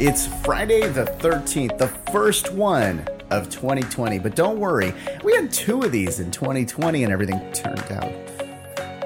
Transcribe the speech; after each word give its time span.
It's 0.00 0.28
Friday 0.28 0.86
the 0.86 1.06
13th, 1.06 1.76
the 1.76 1.88
first 2.12 2.52
one 2.52 3.04
of 3.30 3.50
2020. 3.50 4.20
But 4.20 4.36
don't 4.36 4.60
worry, 4.60 4.94
we 5.24 5.34
had 5.34 5.52
two 5.52 5.82
of 5.82 5.90
these 5.90 6.20
in 6.20 6.30
2020 6.30 7.02
and 7.02 7.12
everything 7.12 7.40
turned 7.52 7.80
out. 7.90 8.12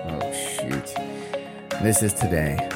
Oh, 0.05 0.33
shoot. 0.35 0.95
This 1.81 2.03
is 2.03 2.13
today. 2.13 2.69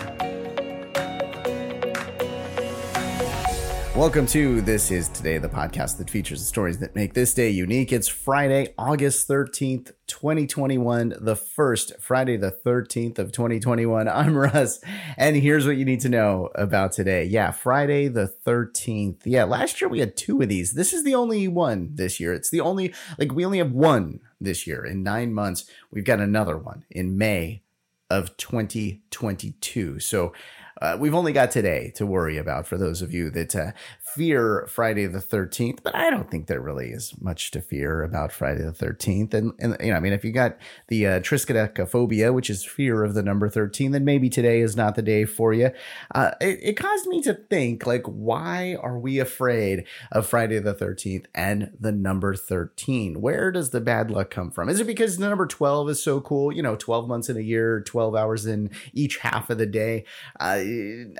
Welcome 3.96 4.26
to 4.26 4.60
This 4.60 4.90
Is 4.90 5.08
Today, 5.08 5.38
the 5.38 5.48
podcast 5.48 5.96
that 5.96 6.10
features 6.10 6.40
the 6.40 6.44
stories 6.44 6.76
that 6.80 6.94
make 6.94 7.14
this 7.14 7.32
day 7.32 7.48
unique. 7.48 7.94
It's 7.94 8.08
Friday, 8.08 8.74
August 8.76 9.26
13th, 9.26 9.92
2021, 10.06 11.14
the 11.18 11.34
first 11.34 11.98
Friday, 11.98 12.36
the 12.36 12.52
13th 12.52 13.18
of 13.18 13.32
2021. 13.32 14.06
I'm 14.06 14.36
Russ, 14.36 14.80
and 15.16 15.34
here's 15.34 15.66
what 15.66 15.78
you 15.78 15.86
need 15.86 16.00
to 16.00 16.10
know 16.10 16.50
about 16.54 16.92
today. 16.92 17.24
Yeah, 17.24 17.52
Friday, 17.52 18.08
the 18.08 18.30
13th. 18.46 19.22
Yeah, 19.24 19.44
last 19.44 19.80
year 19.80 19.88
we 19.88 20.00
had 20.00 20.14
two 20.14 20.42
of 20.42 20.50
these. 20.50 20.72
This 20.72 20.92
is 20.92 21.02
the 21.02 21.14
only 21.14 21.48
one 21.48 21.88
this 21.94 22.20
year. 22.20 22.34
It's 22.34 22.50
the 22.50 22.60
only, 22.60 22.92
like, 23.18 23.32
we 23.32 23.46
only 23.46 23.58
have 23.58 23.72
one 23.72 24.20
this 24.38 24.66
year. 24.66 24.84
In 24.84 25.02
nine 25.02 25.32
months, 25.32 25.64
we've 25.90 26.04
got 26.04 26.20
another 26.20 26.58
one 26.58 26.84
in 26.90 27.16
May 27.16 27.62
of 28.10 28.36
2022. 28.36 30.00
So, 30.00 30.34
uh, 30.80 30.96
we've 30.98 31.14
only 31.14 31.32
got 31.32 31.50
today 31.50 31.92
to 31.94 32.04
worry 32.04 32.36
about 32.36 32.66
for 32.66 32.76
those 32.76 33.00
of 33.00 33.12
you 33.12 33.30
that 33.30 33.56
uh, 33.56 33.72
fear 33.98 34.66
Friday 34.68 35.06
the 35.06 35.18
13th, 35.18 35.80
but 35.82 35.94
I 35.94 36.10
don't 36.10 36.30
think 36.30 36.46
there 36.46 36.60
really 36.60 36.90
is 36.90 37.14
much 37.20 37.50
to 37.52 37.60
fear 37.60 38.02
about 38.02 38.32
Friday 38.32 38.62
the 38.62 38.72
13th. 38.72 39.32
And, 39.32 39.52
and 39.58 39.76
you 39.80 39.90
know, 39.90 39.96
I 39.96 40.00
mean, 40.00 40.12
if 40.12 40.24
you 40.24 40.32
got 40.32 40.56
the 40.88 41.06
uh, 41.06 41.20
triskaidekaphobia, 41.20 42.32
which 42.32 42.50
is 42.50 42.64
fear 42.64 43.04
of 43.04 43.14
the 43.14 43.22
number 43.22 43.48
13, 43.48 43.92
then 43.92 44.04
maybe 44.04 44.28
today 44.28 44.60
is 44.60 44.76
not 44.76 44.96
the 44.96 45.02
day 45.02 45.24
for 45.24 45.54
you. 45.54 45.70
Uh, 46.14 46.32
it, 46.40 46.58
it 46.62 46.72
caused 46.74 47.06
me 47.06 47.22
to 47.22 47.34
think, 47.34 47.86
like, 47.86 48.04
why 48.04 48.76
are 48.80 48.98
we 48.98 49.18
afraid 49.18 49.84
of 50.12 50.26
Friday 50.26 50.58
the 50.58 50.74
13th 50.74 51.24
and 51.34 51.72
the 51.78 51.92
number 51.92 52.34
13? 52.34 53.20
Where 53.20 53.50
does 53.50 53.70
the 53.70 53.80
bad 53.80 54.10
luck 54.10 54.30
come 54.30 54.50
from? 54.50 54.68
Is 54.68 54.80
it 54.80 54.86
because 54.86 55.16
the 55.16 55.28
number 55.28 55.46
12 55.46 55.90
is 55.90 56.02
so 56.02 56.20
cool? 56.20 56.52
You 56.52 56.62
know, 56.62 56.76
12 56.76 57.08
months 57.08 57.30
in 57.30 57.36
a 57.36 57.40
year, 57.40 57.80
12 57.80 58.14
hours 58.14 58.44
in 58.44 58.70
each 58.92 59.18
half 59.18 59.48
of 59.48 59.56
the 59.56 59.66
day. 59.66 60.04
Uh, 60.38 60.62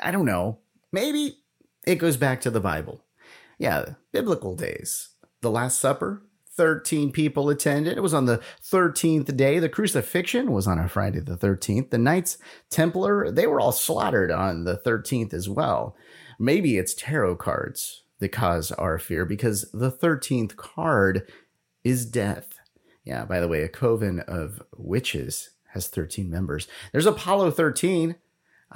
I 0.02 0.10
don't 0.10 0.26
know. 0.26 0.58
Maybe 0.92 1.38
it 1.86 1.96
goes 1.96 2.16
back 2.16 2.40
to 2.42 2.50
the 2.50 2.60
Bible. 2.60 3.02
Yeah, 3.58 3.94
biblical 4.12 4.54
days. 4.54 5.10
The 5.40 5.50
Last 5.50 5.78
Supper, 5.80 6.22
13 6.56 7.12
people 7.12 7.48
attended. 7.50 7.96
It 7.96 8.02
was 8.02 8.14
on 8.14 8.24
the 8.26 8.40
13th 8.62 9.36
day. 9.36 9.58
The 9.58 9.68
crucifixion 9.68 10.52
was 10.52 10.66
on 10.66 10.78
a 10.78 10.88
Friday 10.88 11.20
the 11.20 11.36
13th. 11.36 11.90
The 11.90 11.98
Knights 11.98 12.38
Templar, 12.70 13.30
they 13.30 13.46
were 13.46 13.60
all 13.60 13.72
slaughtered 13.72 14.30
on 14.30 14.64
the 14.64 14.78
13th 14.78 15.32
as 15.34 15.48
well. 15.48 15.96
Maybe 16.38 16.76
it's 16.76 16.94
tarot 16.94 17.36
cards 17.36 18.02
that 18.18 18.30
cause 18.30 18.72
our 18.72 18.98
fear 18.98 19.24
because 19.24 19.70
the 19.72 19.92
13th 19.92 20.56
card 20.56 21.30
is 21.84 22.06
death. 22.06 22.58
Yeah, 23.04 23.24
by 23.24 23.40
the 23.40 23.48
way, 23.48 23.62
a 23.62 23.68
coven 23.68 24.20
of 24.20 24.62
witches 24.76 25.50
has 25.72 25.88
13 25.88 26.28
members. 26.28 26.66
There's 26.92 27.06
Apollo 27.06 27.52
13. 27.52 28.16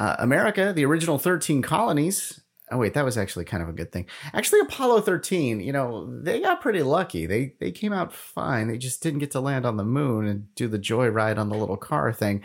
Uh, 0.00 0.16
America, 0.18 0.72
the 0.72 0.86
original 0.86 1.18
13 1.18 1.60
colonies. 1.60 2.40
Oh 2.72 2.78
wait, 2.78 2.94
that 2.94 3.04
was 3.04 3.18
actually 3.18 3.44
kind 3.44 3.62
of 3.62 3.68
a 3.68 3.74
good 3.74 3.92
thing. 3.92 4.06
Actually, 4.32 4.60
Apollo 4.60 5.02
13, 5.02 5.60
you 5.60 5.72
know, 5.72 6.08
they 6.22 6.40
got 6.40 6.62
pretty 6.62 6.82
lucky. 6.82 7.26
They 7.26 7.54
they 7.60 7.70
came 7.70 7.92
out 7.92 8.10
fine. 8.10 8.68
They 8.68 8.78
just 8.78 9.02
didn't 9.02 9.18
get 9.18 9.32
to 9.32 9.40
land 9.40 9.66
on 9.66 9.76
the 9.76 9.84
moon 9.84 10.26
and 10.26 10.54
do 10.54 10.68
the 10.68 10.78
joyride 10.78 11.36
on 11.36 11.50
the 11.50 11.58
little 11.58 11.76
car 11.76 12.14
thing. 12.14 12.42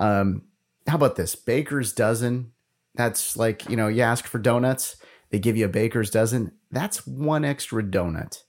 Um, 0.00 0.42
how 0.88 0.96
about 0.96 1.14
this? 1.14 1.36
Baker's 1.36 1.92
dozen. 1.92 2.50
That's 2.96 3.36
like, 3.36 3.70
you 3.70 3.76
know, 3.76 3.86
you 3.86 4.02
ask 4.02 4.26
for 4.26 4.40
donuts, 4.40 4.96
they 5.30 5.38
give 5.38 5.56
you 5.56 5.66
a 5.66 5.68
baker's 5.68 6.10
dozen. 6.10 6.50
That's 6.72 7.06
one 7.06 7.44
extra 7.44 7.84
donut. 7.84 8.42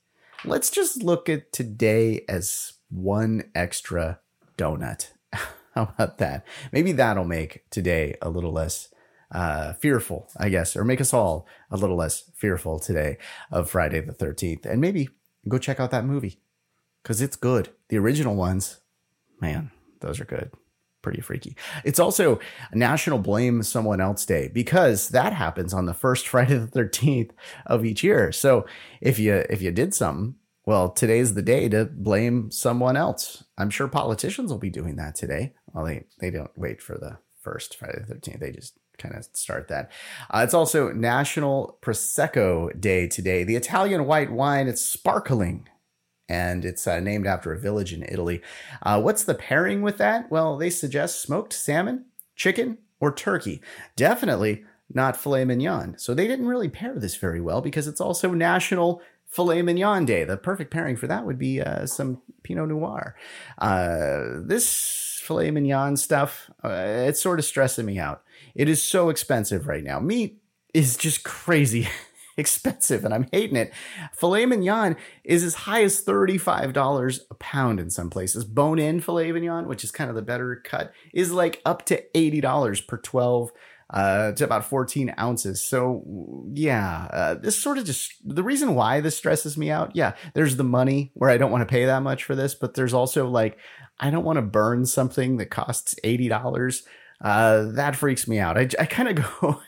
Let's 0.44 0.70
just 0.70 1.04
look 1.04 1.28
at 1.28 1.52
today 1.52 2.24
as 2.28 2.72
one 2.88 3.44
extra 3.54 4.18
donut. 4.58 5.12
How 5.74 5.92
about 5.94 6.18
that? 6.18 6.46
Maybe 6.72 6.92
that'll 6.92 7.24
make 7.24 7.64
today 7.70 8.16
a 8.20 8.28
little 8.30 8.52
less 8.52 8.88
uh, 9.32 9.74
fearful, 9.74 10.28
I 10.36 10.48
guess, 10.48 10.76
or 10.76 10.84
make 10.84 11.00
us 11.00 11.14
all 11.14 11.46
a 11.70 11.76
little 11.76 11.96
less 11.96 12.30
fearful 12.34 12.78
today 12.80 13.18
of 13.52 13.70
Friday 13.70 14.00
the 14.00 14.12
13th. 14.12 14.66
And 14.66 14.80
maybe 14.80 15.08
go 15.48 15.58
check 15.58 15.78
out 15.78 15.92
that 15.92 16.04
movie 16.04 16.40
because 17.02 17.20
it's 17.20 17.36
good. 17.36 17.70
The 17.88 17.98
original 17.98 18.34
ones, 18.34 18.80
man, 19.40 19.70
those 20.00 20.20
are 20.20 20.24
good. 20.24 20.50
Pretty 21.02 21.22
freaky. 21.22 21.56
It's 21.84 21.98
also 21.98 22.40
National 22.74 23.18
Blame 23.18 23.62
Someone 23.62 24.02
Else 24.02 24.26
Day 24.26 24.50
because 24.52 25.08
that 25.10 25.32
happens 25.32 25.72
on 25.72 25.86
the 25.86 25.94
first 25.94 26.28
Friday 26.28 26.58
the 26.58 26.66
13th 26.66 27.30
of 27.66 27.84
each 27.84 28.02
year. 28.02 28.32
So 28.32 28.66
if 29.00 29.18
you 29.18 29.46
if 29.48 29.62
you 29.62 29.70
did 29.70 29.94
something 29.94 30.34
well, 30.66 30.90
today's 30.90 31.34
the 31.34 31.42
day 31.42 31.68
to 31.68 31.86
blame 31.86 32.50
someone 32.50 32.96
else. 32.96 33.44
I'm 33.56 33.70
sure 33.70 33.88
politicians 33.88 34.50
will 34.50 34.58
be 34.58 34.70
doing 34.70 34.96
that 34.96 35.14
today. 35.14 35.54
Well, 35.72 35.84
they, 35.84 36.04
they 36.20 36.30
don't 36.30 36.56
wait 36.56 36.82
for 36.82 36.98
the 36.98 37.18
first 37.40 37.76
Friday 37.76 38.04
the 38.06 38.14
13th. 38.14 38.40
They 38.40 38.52
just 38.52 38.74
kind 38.98 39.14
of 39.14 39.24
start 39.32 39.68
that. 39.68 39.90
Uh, 40.30 40.42
it's 40.44 40.54
also 40.54 40.92
National 40.92 41.78
Prosecco 41.80 42.78
Day 42.78 43.06
today. 43.06 43.44
The 43.44 43.56
Italian 43.56 44.04
white 44.06 44.30
wine, 44.30 44.68
it's 44.68 44.84
sparkling 44.84 45.68
and 46.28 46.64
it's 46.64 46.86
uh, 46.86 47.00
named 47.00 47.26
after 47.26 47.52
a 47.52 47.58
village 47.58 47.92
in 47.92 48.04
Italy. 48.04 48.40
Uh, 48.82 49.00
what's 49.00 49.24
the 49.24 49.34
pairing 49.34 49.82
with 49.82 49.98
that? 49.98 50.30
Well, 50.30 50.56
they 50.56 50.70
suggest 50.70 51.22
smoked 51.22 51.52
salmon, 51.52 52.04
chicken, 52.36 52.78
or 53.00 53.12
turkey. 53.12 53.60
Definitely 53.96 54.64
not 54.92 55.16
filet 55.16 55.44
mignon. 55.44 55.98
So 55.98 56.14
they 56.14 56.28
didn't 56.28 56.46
really 56.46 56.68
pair 56.68 56.94
this 56.94 57.16
very 57.16 57.40
well 57.40 57.60
because 57.60 57.88
it's 57.88 58.00
also 58.00 58.30
National 58.30 59.02
filet 59.30 59.62
mignon 59.62 60.04
day. 60.04 60.24
The 60.24 60.36
perfect 60.36 60.70
pairing 60.70 60.96
for 60.96 61.06
that 61.06 61.24
would 61.24 61.38
be 61.38 61.62
uh, 61.62 61.86
some 61.86 62.20
Pinot 62.42 62.68
Noir. 62.68 63.16
Uh, 63.58 64.40
this 64.42 65.20
filet 65.22 65.50
mignon 65.50 65.96
stuff, 65.96 66.50
uh, 66.64 66.84
it's 67.08 67.22
sort 67.22 67.38
of 67.38 67.44
stressing 67.44 67.86
me 67.86 67.98
out. 67.98 68.22
It 68.54 68.68
is 68.68 68.82
so 68.82 69.08
expensive 69.08 69.68
right 69.68 69.84
now. 69.84 70.00
Meat 70.00 70.42
is 70.74 70.96
just 70.96 71.22
crazy 71.24 71.88
expensive 72.36 73.04
and 73.04 73.14
I'm 73.14 73.28
hating 73.30 73.56
it. 73.56 73.72
Filet 74.12 74.46
mignon 74.46 74.96
is 75.22 75.44
as 75.44 75.54
high 75.54 75.82
as 75.84 76.04
$35 76.04 77.20
a 77.30 77.34
pound 77.34 77.78
in 77.78 77.90
some 77.90 78.10
places. 78.10 78.44
Bone 78.44 78.80
in 78.80 79.00
filet 79.00 79.30
mignon, 79.30 79.68
which 79.68 79.84
is 79.84 79.92
kind 79.92 80.10
of 80.10 80.16
the 80.16 80.22
better 80.22 80.56
cut, 80.56 80.92
is 81.14 81.30
like 81.30 81.62
up 81.64 81.86
to 81.86 82.02
$80 82.14 82.86
per 82.88 82.96
12 82.96 83.52
uh, 83.92 84.32
to 84.32 84.44
about 84.44 84.64
14 84.64 85.14
ounces. 85.18 85.60
So, 85.62 86.04
yeah, 86.52 87.08
uh, 87.12 87.34
this 87.34 87.60
sort 87.60 87.78
of 87.78 87.84
just 87.84 88.12
the 88.24 88.42
reason 88.42 88.74
why 88.74 89.00
this 89.00 89.16
stresses 89.16 89.58
me 89.58 89.70
out. 89.70 89.94
Yeah, 89.94 90.14
there's 90.34 90.56
the 90.56 90.64
money 90.64 91.10
where 91.14 91.30
I 91.30 91.38
don't 91.38 91.50
want 91.50 91.62
to 91.62 91.72
pay 91.72 91.86
that 91.86 92.02
much 92.02 92.24
for 92.24 92.34
this, 92.34 92.54
but 92.54 92.74
there's 92.74 92.94
also 92.94 93.28
like, 93.28 93.58
I 93.98 94.10
don't 94.10 94.24
want 94.24 94.36
to 94.36 94.42
burn 94.42 94.86
something 94.86 95.36
that 95.38 95.46
costs 95.46 95.94
$80. 96.04 96.82
Uh, 97.20 97.72
that 97.72 97.96
freaks 97.96 98.26
me 98.26 98.38
out. 98.38 98.56
I, 98.56 98.68
I 98.78 98.86
kind 98.86 99.08
of 99.08 99.16
go 99.40 99.60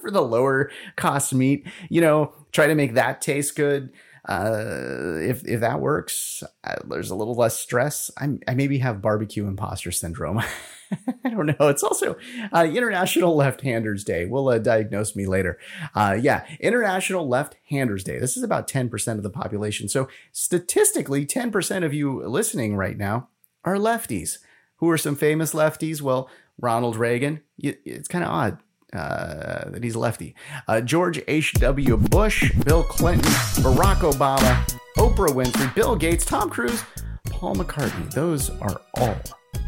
for 0.00 0.10
the 0.10 0.22
lower 0.22 0.70
cost 0.96 1.34
meat, 1.34 1.66
you 1.88 2.00
know, 2.00 2.32
try 2.52 2.66
to 2.66 2.74
make 2.74 2.94
that 2.94 3.20
taste 3.20 3.56
good. 3.56 3.92
Uh, 4.28 5.16
if 5.20 5.46
if 5.46 5.60
that 5.60 5.80
works, 5.80 6.42
uh, 6.64 6.76
there's 6.88 7.10
a 7.10 7.14
little 7.14 7.34
less 7.34 7.58
stress. 7.58 8.10
I'm, 8.18 8.40
I 8.46 8.54
maybe 8.54 8.78
have 8.78 9.02
barbecue 9.02 9.46
imposter 9.46 9.90
syndrome. 9.90 10.42
I 11.24 11.30
don't 11.30 11.46
know. 11.46 11.68
It's 11.68 11.82
also 11.82 12.16
uh, 12.52 12.66
International 12.68 13.36
Left 13.36 13.60
Handers 13.60 14.04
Day. 14.04 14.26
Will 14.26 14.48
uh, 14.48 14.58
diagnose 14.58 15.14
me 15.14 15.26
later. 15.26 15.58
Uh, 15.94 16.18
yeah, 16.20 16.44
International 16.58 17.28
Left 17.28 17.56
Handers 17.68 18.04
Day. 18.04 18.18
This 18.18 18.36
is 18.36 18.42
about 18.42 18.68
10% 18.68 19.16
of 19.16 19.22
the 19.22 19.30
population. 19.30 19.88
So 19.88 20.08
statistically, 20.32 21.24
10% 21.24 21.84
of 21.84 21.94
you 21.94 22.26
listening 22.26 22.76
right 22.76 22.98
now 22.98 23.28
are 23.64 23.76
lefties. 23.76 24.38
Who 24.76 24.90
are 24.90 24.98
some 24.98 25.14
famous 25.14 25.54
lefties? 25.54 26.02
Well, 26.02 26.28
Ronald 26.58 26.96
Reagan. 26.96 27.42
It's 27.58 28.08
kind 28.08 28.24
of 28.24 28.30
odd 28.30 28.58
uh, 28.92 29.70
that 29.70 29.82
he's 29.82 29.96
lefty. 29.96 30.34
Uh, 30.68 30.80
George 30.80 31.20
H.W. 31.28 31.96
Bush, 31.96 32.52
Bill 32.64 32.82
Clinton, 32.82 33.30
Barack 33.62 33.98
Obama, 33.98 34.78
Oprah 34.96 35.28
Winfrey, 35.28 35.74
Bill 35.74 35.96
Gates, 35.96 36.24
Tom 36.24 36.50
Cruise, 36.50 36.82
Paul 37.26 37.56
McCartney. 37.56 38.10
Those 38.12 38.50
are 38.50 38.80
all 38.96 39.16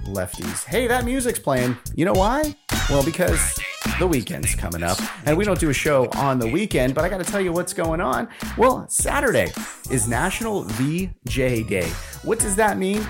lefties. 0.06 0.64
Hey, 0.64 0.86
that 0.86 1.04
music's 1.04 1.38
playing. 1.38 1.76
You 1.94 2.04
know 2.04 2.12
why? 2.12 2.54
Well, 2.90 3.04
because 3.04 3.58
the 3.98 4.06
weekend's 4.06 4.54
coming 4.54 4.82
up, 4.82 4.98
and 5.24 5.36
we 5.36 5.44
don't 5.44 5.58
do 5.58 5.70
a 5.70 5.74
show 5.74 6.08
on 6.14 6.38
the 6.38 6.48
weekend, 6.48 6.94
but 6.94 7.04
I 7.04 7.08
got 7.08 7.18
to 7.18 7.30
tell 7.30 7.40
you 7.40 7.52
what's 7.52 7.72
going 7.72 8.00
on. 8.00 8.28
Well, 8.58 8.88
Saturday 8.88 9.52
is 9.90 10.08
National 10.08 10.64
VJ 10.64 11.66
Day. 11.68 11.88
What 12.22 12.38
does 12.38 12.56
that 12.56 12.78
mean? 12.78 13.06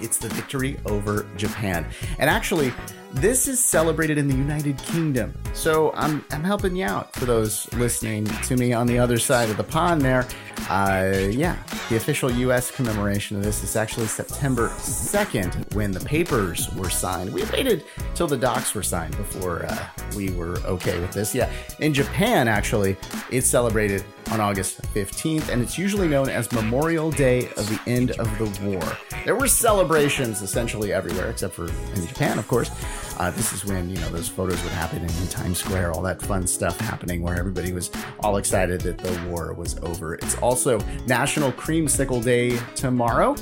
It's 0.00 0.18
the 0.18 0.28
victory 0.28 0.78
over 0.86 1.26
Japan. 1.36 1.86
And 2.18 2.28
actually, 2.28 2.72
this 3.14 3.46
is 3.46 3.62
celebrated 3.62 4.18
in 4.18 4.28
the 4.28 4.34
United 4.34 4.78
Kingdom. 4.78 5.34
So 5.52 5.92
I'm, 5.94 6.24
I'm 6.30 6.44
helping 6.44 6.74
you 6.74 6.86
out 6.86 7.12
for 7.14 7.24
those 7.24 7.72
listening 7.74 8.24
to 8.24 8.56
me 8.56 8.72
on 8.72 8.86
the 8.86 8.98
other 8.98 9.18
side 9.18 9.50
of 9.50 9.56
the 9.56 9.64
pond 9.64 10.02
there. 10.02 10.26
Uh, 10.68 11.28
yeah, 11.30 11.56
the 11.88 11.96
official 11.96 12.30
U.S. 12.30 12.70
commemoration 12.70 13.36
of 13.36 13.42
this 13.42 13.62
is 13.62 13.76
actually 13.76 14.06
September 14.06 14.68
2nd 14.78 15.74
when 15.74 15.92
the 15.92 16.00
papers 16.00 16.72
were 16.74 16.90
signed. 16.90 17.32
We 17.32 17.44
waited 17.44 17.84
till 18.14 18.26
the 18.26 18.36
docs 18.36 18.74
were 18.74 18.82
signed 18.82 19.16
before 19.16 19.66
uh, 19.66 19.86
we 20.16 20.30
were 20.30 20.58
okay 20.60 20.98
with 21.00 21.12
this. 21.12 21.34
Yeah, 21.34 21.50
in 21.80 21.92
Japan, 21.92 22.48
actually, 22.48 22.96
it's 23.30 23.46
celebrated 23.46 24.04
on 24.30 24.40
August 24.40 24.80
15th, 24.94 25.48
and 25.48 25.60
it's 25.60 25.76
usually 25.76 26.08
known 26.08 26.28
as 26.28 26.50
Memorial 26.52 27.10
Day 27.10 27.48
of 27.56 27.68
the 27.68 27.80
End 27.86 28.12
of 28.12 28.38
the 28.38 28.46
War. 28.66 28.96
There 29.24 29.36
were 29.36 29.48
celebrations 29.48 30.40
essentially 30.40 30.92
everywhere, 30.92 31.30
except 31.30 31.54
for 31.54 31.66
in 31.66 32.06
Japan, 32.06 32.38
of 32.38 32.48
course. 32.48 32.70
Uh, 33.18 33.30
this 33.30 33.52
is 33.52 33.64
when 33.64 33.88
you 33.88 33.98
know 33.98 34.08
those 34.10 34.28
photos 34.28 34.62
would 34.62 34.72
happen 34.72 35.02
in, 35.02 35.28
Times 35.28 35.58
Square, 35.58 35.92
all 35.92 36.02
that 36.02 36.20
fun 36.20 36.46
stuff 36.46 36.78
happening, 36.78 37.22
where 37.22 37.36
everybody 37.36 37.72
was 37.72 37.90
all 38.20 38.36
excited 38.36 38.80
that 38.82 38.98
the 38.98 39.28
war 39.28 39.52
was 39.54 39.78
over. 39.78 40.14
It's 40.14 40.36
also 40.38 40.78
National 41.06 41.52
Creamsicle 41.52 42.22
Day 42.22 42.58
tomorrow. 42.74 43.34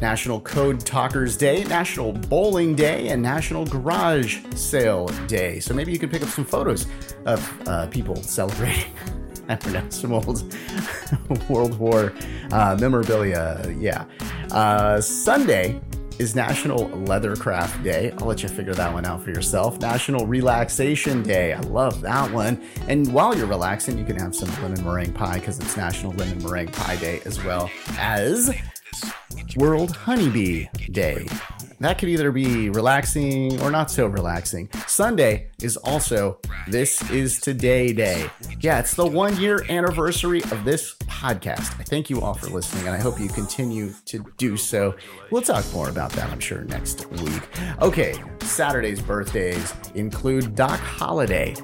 National 0.00 0.40
Code 0.40 0.80
Talkers 0.80 1.36
Day, 1.38 1.64
National 1.64 2.12
Bowling 2.12 2.74
Day, 2.74 3.08
and 3.08 3.22
National 3.22 3.64
Garage 3.64 4.44
Sale 4.54 5.06
Day. 5.26 5.58
So 5.58 5.72
maybe 5.72 5.90
you 5.90 5.98
could 5.98 6.10
pick 6.10 6.22
up 6.22 6.28
some 6.28 6.44
photos 6.44 6.86
of 7.24 7.68
uh, 7.68 7.86
people 7.86 8.16
celebrating. 8.16 8.92
I 9.48 9.54
don't 9.54 9.72
know, 9.72 9.84
some 9.90 10.12
old 10.12 10.54
World 11.48 11.78
War 11.78 12.12
uh, 12.50 12.76
memorabilia. 12.80 13.74
Yeah. 13.78 14.04
Uh, 14.50 15.00
Sunday 15.00 15.80
is 16.18 16.34
National 16.34 16.88
Leathercraft 16.90 17.82
Day. 17.82 18.12
I'll 18.18 18.26
let 18.26 18.42
you 18.42 18.48
figure 18.48 18.74
that 18.74 18.92
one 18.92 19.04
out 19.04 19.22
for 19.22 19.30
yourself. 19.30 19.78
National 19.80 20.26
Relaxation 20.26 21.22
Day. 21.22 21.52
I 21.52 21.60
love 21.60 22.00
that 22.00 22.30
one. 22.32 22.62
And 22.88 23.12
while 23.12 23.36
you're 23.36 23.46
relaxing, 23.46 23.98
you 23.98 24.04
can 24.04 24.16
have 24.16 24.34
some 24.34 24.48
lemon 24.62 24.84
meringue 24.84 25.12
pie 25.12 25.38
because 25.38 25.58
it's 25.58 25.76
National 25.76 26.12
Lemon 26.12 26.42
Meringue 26.42 26.72
Pie 26.72 26.96
Day 26.96 27.20
as 27.24 27.42
well 27.44 27.70
as 27.98 28.54
World 29.56 29.94
Honeybee 29.96 30.66
Day. 30.90 31.26
That 31.80 31.98
could 31.98 32.08
either 32.08 32.32
be 32.32 32.70
relaxing 32.70 33.60
or 33.60 33.70
not 33.70 33.90
so 33.90 34.06
relaxing. 34.06 34.70
Sunday 34.86 35.50
is 35.60 35.76
also 35.76 36.38
This 36.68 37.08
Is 37.10 37.38
Today 37.40 37.92
Day. 37.92 38.30
Yeah, 38.60 38.78
it's 38.78 38.94
the 38.94 39.06
one 39.06 39.36
year 39.38 39.64
anniversary 39.68 40.42
of 40.44 40.64
this 40.64 40.94
podcast. 41.06 41.78
I 41.78 41.84
thank 41.84 42.08
you 42.08 42.22
all 42.22 42.34
for 42.34 42.46
listening, 42.48 42.86
and 42.86 42.96
I 42.96 42.98
hope 42.98 43.20
you 43.20 43.28
continue 43.28 43.92
to 44.06 44.24
do 44.38 44.56
so. 44.56 44.94
We'll 45.30 45.42
talk 45.42 45.64
more 45.72 45.88
about 45.90 46.12
that, 46.12 46.30
I'm 46.30 46.40
sure, 46.40 46.62
next 46.64 47.06
week. 47.20 47.42
Okay, 47.82 48.22
Saturday's 48.40 49.02
birthdays 49.02 49.74
include 49.94 50.54
Doc 50.54 50.80
Holliday, 50.80 51.54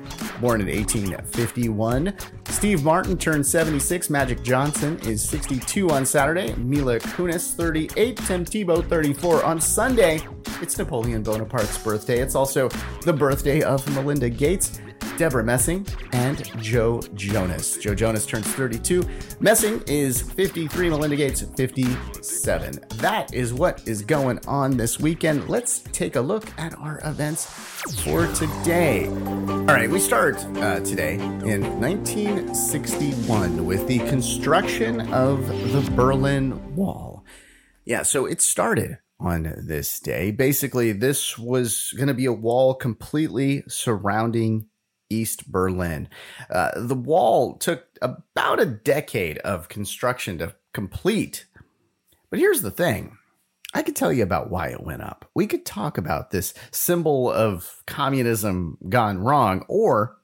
born 0.41 0.61
in 0.61 0.69
1851. 0.69 2.15
Steve 2.53 2.85
Martin 2.85 3.17
turned 3.17 3.45
76. 3.45 4.11
Magic 4.11 4.43
Johnson 4.43 4.99
is 5.01 5.27
62 5.27 5.89
on 5.89 6.05
Saturday. 6.05 6.55
Mila 6.57 7.01
Kunis, 7.01 7.55
38. 7.55 8.17
Tim 8.19 8.45
Tebow, 8.45 8.87
34 8.87 9.43
on 9.43 9.59
Sunday. 9.59 10.21
It's 10.61 10.77
Napoleon 10.77 11.25
Bonaparte's 11.25 11.79
birthday. 11.79 12.21
It's 12.21 12.35
also 12.35 12.69
the 13.05 13.13
birthday 13.13 13.63
of 13.63 13.85
Melinda 13.95 14.29
Gates. 14.29 14.81
Debra 15.17 15.45
Messing, 15.45 15.87
and 16.13 16.51
Joe 16.61 17.01
Jonas. 17.15 17.77
Joe 17.79 17.95
Jonas 17.95 18.27
turns 18.27 18.47
32. 18.47 19.03
Messing 19.41 19.83
is 19.87 20.23
53. 20.23 20.91
Melinda 20.91 21.17
Gates, 21.17 21.43
57. 21.43 22.81
That 22.97 23.33
is 23.35 23.55
what 23.55 23.87
is 23.87 24.03
going 24.03 24.39
on 24.47 24.77
this 24.77 24.99
weekend. 24.99 25.49
Let's 25.49 25.81
take 25.93 26.17
a 26.17 26.21
look 26.21 26.49
at 26.59 26.79
our 26.79 27.01
events 27.05 27.47
for 28.03 28.27
today. 28.35 29.07
All 29.07 29.67
right, 29.67 29.91
we 29.91 29.99
start 29.99 30.37
uh, 30.57 30.81
today 30.81 31.15
in 31.15 31.81
1961 31.81 33.65
with 33.65 33.87
the 33.87 33.99
construction 34.01 35.13
of 35.13 35.47
the 35.73 35.89
Berlin 35.95 36.75
Wall. 36.75 37.25
Yeah, 37.85 38.03
so 38.03 38.27
it 38.27 38.41
started 38.41 38.99
on 39.19 39.55
this 39.57 40.01
day. 40.01 40.31
Basically, 40.31 40.93
this 40.93 41.39
was 41.39 41.93
going 41.97 42.09
to 42.09 42.15
be 42.15 42.27
a 42.27 42.33
wall 42.33 42.75
completely 42.75 43.65
surrounding 43.69 44.67
East 45.13 45.51
Berlin. 45.51 46.09
Uh, 46.51 46.71
the 46.77 46.95
wall 46.95 47.57
took 47.57 47.87
about 48.01 48.61
a 48.61 48.67
decade 48.67 49.39
of 49.39 49.69
construction 49.69 50.39
to 50.39 50.55
complete. 50.73 51.47
But 52.31 52.39
here's 52.39 52.63
the 52.63 52.71
thing 52.71 53.19
I 53.75 53.83
could 53.83 53.97
tell 53.97 54.13
you 54.13 54.23
about 54.23 54.51
why 54.51 54.69
it 54.69 54.83
went 54.83 55.03
up. 55.03 55.29
We 55.35 55.47
could 55.47 55.65
talk 55.65 55.99
about 55.99 56.31
this 56.31 56.55
symbol 56.71 57.31
of 57.31 57.83
communism 57.87 58.79
gone 58.89 59.19
wrong, 59.19 59.65
or 59.69 60.17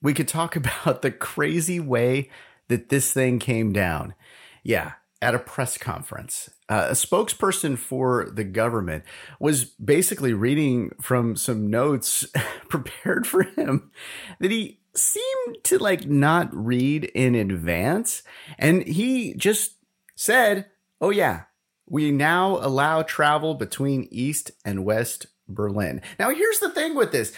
we 0.00 0.14
could 0.14 0.28
talk 0.28 0.56
about 0.56 1.02
the 1.02 1.10
crazy 1.10 1.80
way 1.80 2.30
that 2.68 2.88
this 2.88 3.12
thing 3.12 3.38
came 3.38 3.72
down. 3.72 4.14
Yeah, 4.62 4.92
at 5.20 5.34
a 5.34 5.38
press 5.38 5.78
conference. 5.78 6.50
Uh, 6.72 6.86
a 6.88 6.92
spokesperson 6.92 7.76
for 7.76 8.30
the 8.32 8.44
government 8.44 9.04
was 9.38 9.66
basically 9.66 10.32
reading 10.32 10.90
from 11.02 11.36
some 11.36 11.68
notes 11.68 12.24
prepared 12.70 13.26
for 13.26 13.42
him 13.42 13.90
that 14.38 14.50
he 14.50 14.80
seemed 14.96 15.58
to 15.64 15.76
like 15.76 16.06
not 16.06 16.48
read 16.50 17.04
in 17.04 17.34
advance. 17.34 18.22
And 18.58 18.86
he 18.86 19.34
just 19.34 19.76
said, 20.16 20.64
Oh, 20.98 21.10
yeah, 21.10 21.42
we 21.86 22.10
now 22.10 22.56
allow 22.62 23.02
travel 23.02 23.52
between 23.52 24.08
East 24.10 24.50
and 24.64 24.82
West 24.82 25.26
Berlin. 25.46 26.00
Now, 26.18 26.30
here's 26.30 26.60
the 26.60 26.70
thing 26.70 26.94
with 26.94 27.12
this 27.12 27.34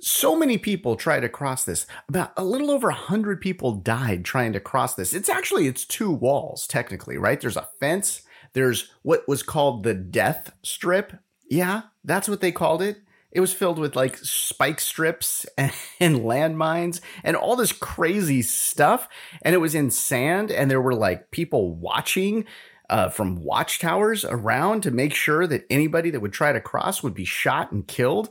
so 0.00 0.34
many 0.34 0.56
people 0.56 0.96
try 0.96 1.20
to 1.20 1.28
cross 1.28 1.64
this. 1.64 1.86
About 2.08 2.32
a 2.38 2.42
little 2.42 2.70
over 2.70 2.88
100 2.88 3.38
people 3.42 3.72
died 3.72 4.24
trying 4.24 4.54
to 4.54 4.60
cross 4.60 4.94
this. 4.94 5.12
It's 5.12 5.28
actually 5.28 5.66
it's 5.66 5.84
two 5.84 6.10
walls 6.10 6.66
technically, 6.66 7.18
right? 7.18 7.38
There's 7.38 7.58
a 7.58 7.68
fence, 7.78 8.22
there's 8.54 8.90
what 9.02 9.26
was 9.26 9.42
called 9.42 9.82
the 9.82 9.94
death 9.94 10.52
strip. 10.62 11.14
Yeah, 11.48 11.82
that's 12.04 12.28
what 12.28 12.40
they 12.40 12.52
called 12.52 12.82
it. 12.82 12.98
It 13.30 13.40
was 13.40 13.54
filled 13.54 13.78
with 13.78 13.96
like 13.96 14.18
spike 14.18 14.80
strips 14.80 15.46
and, 15.56 15.72
and 16.00 16.16
landmines 16.20 17.00
and 17.24 17.36
all 17.36 17.56
this 17.56 17.72
crazy 17.72 18.42
stuff 18.42 19.08
and 19.40 19.54
it 19.54 19.58
was 19.58 19.74
in 19.74 19.90
sand 19.90 20.50
and 20.50 20.70
there 20.70 20.82
were 20.82 20.94
like 20.94 21.30
people 21.30 21.74
watching 21.74 22.44
uh, 22.90 23.08
from 23.08 23.42
watchtowers 23.42 24.24
around 24.24 24.82
to 24.82 24.90
make 24.90 25.14
sure 25.14 25.46
that 25.46 25.64
anybody 25.70 26.10
that 26.10 26.20
would 26.20 26.32
try 26.32 26.52
to 26.52 26.60
cross 26.60 27.02
would 27.02 27.14
be 27.14 27.24
shot 27.24 27.72
and 27.72 27.88
killed. 27.88 28.28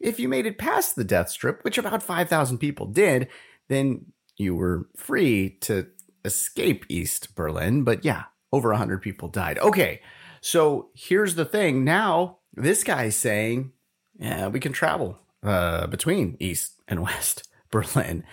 If 0.00 0.18
you 0.18 0.28
made 0.28 0.46
it 0.46 0.58
past 0.58 0.96
the 0.96 1.04
death 1.04 1.30
strip, 1.30 1.62
which 1.62 1.78
about 1.78 2.02
5,000 2.02 2.58
people 2.58 2.86
did, 2.86 3.28
then 3.68 4.06
you 4.36 4.56
were 4.56 4.88
free 4.96 5.58
to 5.60 5.86
escape 6.24 6.84
East 6.88 7.36
Berlin. 7.36 7.84
But 7.84 8.04
yeah, 8.04 8.24
over 8.54 8.70
100 8.70 9.02
people 9.02 9.28
died. 9.28 9.58
Okay, 9.58 10.00
so 10.40 10.90
here's 10.94 11.34
the 11.34 11.44
thing. 11.44 11.82
Now, 11.82 12.38
this 12.54 12.84
guy's 12.84 13.16
saying, 13.16 13.72
yeah, 14.18 14.46
we 14.46 14.60
can 14.60 14.72
travel 14.72 15.18
uh, 15.42 15.88
between 15.88 16.36
East 16.38 16.80
and 16.86 17.02
West 17.02 17.48
Berlin. 17.70 18.24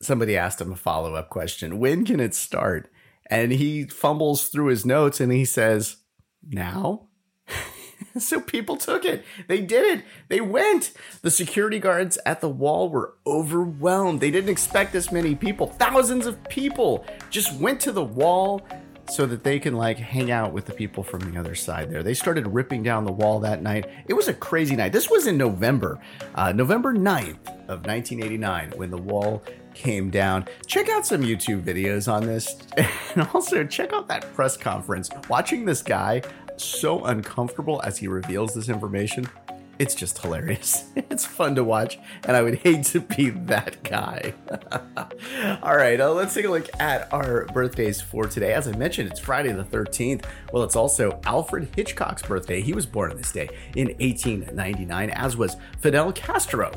Somebody 0.00 0.36
asked 0.36 0.60
him 0.60 0.72
a 0.72 0.76
follow 0.76 1.14
up 1.14 1.28
question 1.28 1.78
When 1.78 2.04
can 2.04 2.20
it 2.20 2.34
start? 2.34 2.88
And 3.26 3.52
he 3.52 3.84
fumbles 3.84 4.48
through 4.48 4.66
his 4.66 4.84
notes 4.86 5.20
and 5.20 5.32
he 5.32 5.44
says, 5.44 5.96
Now? 6.46 7.08
so 8.18 8.40
people 8.40 8.76
took 8.76 9.04
it. 9.04 9.24
They 9.48 9.60
did 9.60 9.98
it. 9.98 10.04
They 10.28 10.40
went. 10.40 10.92
The 11.22 11.30
security 11.30 11.78
guards 11.78 12.18
at 12.26 12.40
the 12.40 12.48
wall 12.48 12.88
were 12.88 13.14
overwhelmed. 13.26 14.20
They 14.20 14.30
didn't 14.30 14.50
expect 14.50 14.92
this 14.92 15.12
many 15.12 15.34
people. 15.34 15.68
Thousands 15.68 16.26
of 16.26 16.42
people 16.48 17.04
just 17.30 17.54
went 17.60 17.80
to 17.80 17.92
the 17.92 18.04
wall 18.04 18.66
so 19.10 19.26
that 19.26 19.42
they 19.42 19.58
can 19.58 19.74
like 19.74 19.98
hang 19.98 20.30
out 20.30 20.52
with 20.52 20.64
the 20.64 20.72
people 20.72 21.02
from 21.02 21.20
the 21.30 21.38
other 21.38 21.54
side 21.54 21.90
there. 21.90 22.02
They 22.02 22.14
started 22.14 22.46
ripping 22.46 22.82
down 22.82 23.04
the 23.04 23.12
wall 23.12 23.40
that 23.40 23.62
night. 23.62 23.86
It 24.08 24.14
was 24.14 24.28
a 24.28 24.34
crazy 24.34 24.76
night. 24.76 24.92
This 24.92 25.10
was 25.10 25.26
in 25.26 25.36
November, 25.36 25.98
uh, 26.34 26.52
November 26.52 26.94
9th 26.94 27.46
of 27.68 27.84
1989 27.86 28.72
when 28.76 28.90
the 28.90 28.98
wall 28.98 29.42
came 29.74 30.10
down. 30.10 30.46
Check 30.66 30.88
out 30.88 31.06
some 31.06 31.22
YouTube 31.22 31.62
videos 31.62 32.10
on 32.10 32.26
this 32.26 32.56
and 32.76 33.28
also 33.34 33.64
check 33.64 33.92
out 33.92 34.08
that 34.08 34.32
press 34.34 34.56
conference. 34.56 35.10
Watching 35.28 35.64
this 35.64 35.82
guy 35.82 36.22
so 36.56 37.04
uncomfortable 37.04 37.80
as 37.84 37.98
he 37.98 38.08
reveals 38.08 38.54
this 38.54 38.68
information. 38.68 39.28
It's 39.78 39.94
just 39.94 40.18
hilarious. 40.18 40.84
It's 41.12 41.26
fun 41.26 41.54
to 41.56 41.64
watch, 41.64 41.98
and 42.24 42.34
I 42.34 42.40
would 42.40 42.54
hate 42.54 42.84
to 42.86 43.00
be 43.00 43.28
that 43.28 43.82
guy. 43.82 44.32
All 45.62 45.76
right, 45.76 46.00
uh, 46.00 46.10
let's 46.12 46.32
take 46.32 46.46
a 46.46 46.48
look 46.48 46.70
at 46.80 47.12
our 47.12 47.44
birthdays 47.52 48.00
for 48.00 48.24
today. 48.24 48.54
As 48.54 48.66
I 48.66 48.72
mentioned, 48.72 49.10
it's 49.10 49.20
Friday 49.20 49.52
the 49.52 49.62
13th. 49.62 50.24
Well, 50.54 50.62
it's 50.62 50.74
also 50.74 51.20
Alfred 51.24 51.68
Hitchcock's 51.76 52.22
birthday. 52.22 52.62
He 52.62 52.72
was 52.72 52.86
born 52.86 53.10
on 53.10 53.18
this 53.18 53.30
day 53.30 53.50
in 53.76 53.88
1899, 53.88 55.10
as 55.10 55.36
was 55.36 55.56
Fidel 55.80 56.12
Castro, 56.12 56.72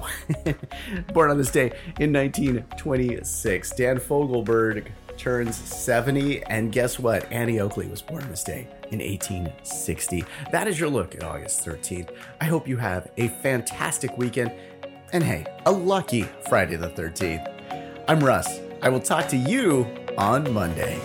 born 1.14 1.32
on 1.32 1.38
this 1.38 1.52
day 1.52 1.72
in 1.98 2.12
1926. 2.12 3.72
Dan 3.72 3.98
Fogelberg 3.98 4.92
turns 5.18 5.56
70. 5.56 6.44
And 6.44 6.72
guess 6.72 7.00
what? 7.00 7.32
Annie 7.32 7.60
Oakley 7.60 7.88
was 7.88 8.02
born 8.02 8.28
this 8.30 8.44
day 8.44 8.68
in 8.92 9.00
1860. 9.00 10.24
That 10.52 10.68
is 10.68 10.80
your 10.80 10.90
look 10.90 11.16
at 11.16 11.24
August 11.24 11.66
13th. 11.66 12.16
I 12.42 12.46
hope 12.46 12.68
you 12.68 12.78
have 12.78 13.10
a 13.18 13.28
fantastic 13.28 14.18
weekend. 14.18 14.52
And 15.14 15.24
hey, 15.24 15.46
a 15.66 15.72
lucky 15.72 16.24
Friday 16.50 16.76
the 16.76 16.90
13th. 16.90 18.04
I'm 18.08 18.20
Russ. 18.20 18.60
I 18.82 18.90
will 18.90 19.00
talk 19.00 19.28
to 19.30 19.38
you 19.38 19.88
on 20.18 20.52
Monday. 20.54 21.00